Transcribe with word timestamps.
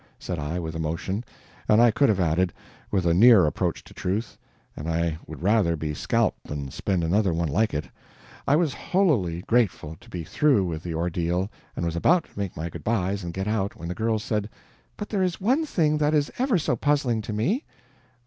said 0.17 0.39
I, 0.39 0.57
with 0.57 0.75
emotion; 0.75 1.23
and 1.69 1.79
I 1.79 1.91
could 1.91 2.09
have 2.09 2.19
added, 2.19 2.51
with 2.89 3.05
a 3.05 3.13
near 3.13 3.45
approach 3.45 3.83
to 3.83 3.93
truth, 3.93 4.35
"and 4.75 4.89
I 4.89 5.19
would 5.27 5.43
rather 5.43 5.75
be 5.75 5.93
scalped 5.93 6.45
than 6.45 6.71
spend 6.71 7.03
another 7.03 7.31
one 7.35 7.47
like 7.49 7.71
it." 7.75 7.85
I 8.47 8.55
was 8.55 8.73
holily 8.73 9.43
grateful 9.43 9.95
to 9.99 10.09
be 10.09 10.23
through 10.23 10.65
with 10.65 10.81
the 10.81 10.95
ordeal, 10.95 11.51
and 11.75 11.85
was 11.85 11.95
about 11.95 12.23
to 12.23 12.39
make 12.39 12.57
my 12.57 12.67
good 12.69 12.83
bys 12.83 13.23
and 13.23 13.31
get 13.31 13.47
out, 13.47 13.75
when 13.75 13.89
the 13.89 13.93
girl 13.93 14.17
said: 14.17 14.49
"But 14.97 15.07
there 15.09 15.21
is 15.21 15.39
one 15.39 15.67
thing 15.67 15.99
that 15.99 16.15
is 16.15 16.31
ever 16.39 16.57
so 16.57 16.75
puzzling 16.75 17.21
to 17.21 17.31
me." 17.33 17.63